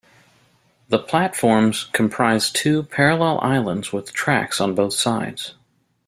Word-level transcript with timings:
The 0.89 0.97
platforms 0.97 1.83
comprise 1.93 2.49
two 2.49 2.81
parallel 2.81 3.39
islands 3.41 3.93
with 3.93 4.11
tracks 4.13 4.59
on 4.59 4.73
both 4.73 4.93
sides. 4.93 5.53